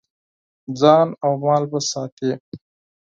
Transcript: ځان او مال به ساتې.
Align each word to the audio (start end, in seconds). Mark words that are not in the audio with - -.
ځان 0.79 1.07
او 1.23 1.31
مال 1.43 1.63
به 1.71 1.79
ساتې. 1.89 2.31